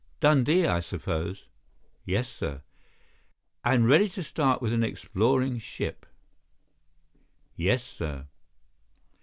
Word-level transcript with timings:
"Dundee, 0.19 0.65
I 0.65 0.79
suppose?" 0.79 1.45
"Yes, 2.05 2.27
sir." 2.27 2.63
"And 3.63 3.87
ready 3.87 4.09
to 4.09 4.23
start 4.23 4.59
with 4.59 4.73
an 4.73 4.83
exploring 4.83 5.59
ship?" 5.59 6.07
"Yes, 7.55 7.83
sir." 7.83 8.25